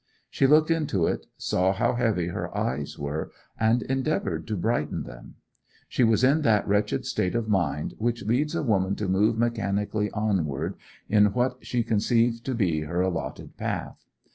[0.31, 5.35] She looked into it, saw how heavy her eyes were, and endeavoured to brighten them.
[5.87, 10.09] She was in that wretched state of mind which leads a woman to move mechanically
[10.09, 10.75] onward
[11.07, 14.03] in what she conceives to be her allotted path.